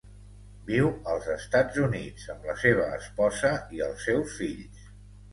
Viu 0.67 0.87
als 1.15 1.25
Estats 1.33 1.77
Units 1.87 2.23
amb 2.35 2.47
la 2.51 2.55
seva 2.61 2.87
esposa 2.95 3.51
i 3.77 3.83
els 3.89 4.07
seus 4.07 4.39
fills. 4.39 4.81